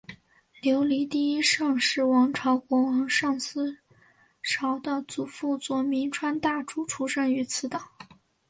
[0.63, 3.77] 琉球第一尚氏王朝国王尚思
[4.41, 7.91] 绍的祖父佐铭川大主出生于此岛。